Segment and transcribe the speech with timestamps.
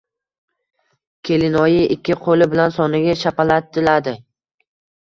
[1.29, 4.17] Kelinoyi ikki qo‘li bilan soniga shapatiladi.